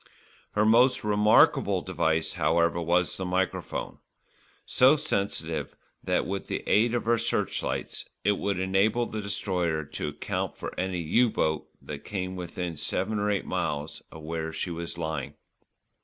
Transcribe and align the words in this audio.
Her 0.53 0.65
most 0.65 1.03
remarkable 1.03 1.83
device, 1.83 2.33
however, 2.33 2.81
was 2.81 3.15
the 3.17 3.23
microphone, 3.23 3.99
so 4.65 4.95
sensitive 4.97 5.75
that, 6.03 6.25
with 6.25 6.47
the 6.47 6.63
aid 6.65 6.95
of 6.95 7.05
her 7.05 7.19
searchlights 7.19 8.05
it 8.23 8.31
would 8.39 8.57
enable 8.57 9.05
the 9.05 9.21
Destroyer 9.21 9.83
to 9.85 10.07
account 10.07 10.57
for 10.57 10.73
any 10.75 11.01
"U" 11.01 11.29
boat 11.29 11.67
that 11.83 12.03
came 12.03 12.35
within 12.35 12.77
seven 12.77 13.19
or 13.19 13.29
eight 13.29 13.45
miles 13.45 14.01
of 14.11 14.23
where 14.23 14.51
she 14.51 14.71
was 14.71 14.97
lying. 14.97 15.35